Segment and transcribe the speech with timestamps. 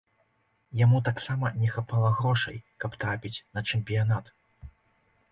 [0.77, 4.33] Яму таксама не хапала грошай, каб трапіць на чэмпіянат.